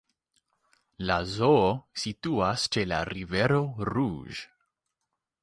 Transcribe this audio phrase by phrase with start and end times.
[1.09, 1.67] La zoo
[2.05, 3.61] situas ĉe la Rivero
[3.93, 4.43] Rouge.